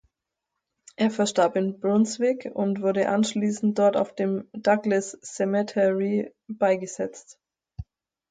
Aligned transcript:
Er 0.95 1.11
verstarb 1.11 1.55
in 1.57 1.79
Brunswick 1.79 2.49
und 2.51 2.81
wurde 2.81 3.09
anschließend 3.09 3.77
dort 3.77 3.97
auf 3.97 4.15
dem 4.15 4.49
"Douglas 4.53 5.11
Cemetery" 5.21 6.33
beigesetzt. 6.47 7.37